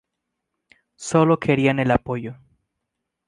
[0.95, 2.35] Solo querían el apoyo.